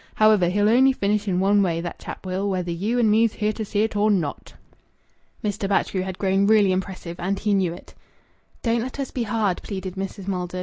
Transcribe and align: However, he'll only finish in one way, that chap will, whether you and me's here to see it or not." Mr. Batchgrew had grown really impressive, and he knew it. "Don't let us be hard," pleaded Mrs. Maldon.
However, 0.15 0.49
he'll 0.49 0.67
only 0.67 0.93
finish 0.93 1.27
in 1.27 1.39
one 1.39 1.61
way, 1.61 1.79
that 1.79 1.99
chap 1.99 2.25
will, 2.25 2.49
whether 2.49 2.71
you 2.71 2.97
and 2.97 3.11
me's 3.11 3.33
here 3.33 3.53
to 3.53 3.63
see 3.63 3.83
it 3.83 3.95
or 3.95 4.09
not." 4.09 4.55
Mr. 5.43 5.69
Batchgrew 5.69 6.01
had 6.01 6.17
grown 6.17 6.47
really 6.47 6.71
impressive, 6.71 7.19
and 7.19 7.37
he 7.37 7.53
knew 7.53 7.71
it. 7.71 7.93
"Don't 8.63 8.81
let 8.81 8.99
us 8.99 9.11
be 9.11 9.21
hard," 9.21 9.61
pleaded 9.61 9.93
Mrs. 9.97 10.27
Maldon. 10.27 10.59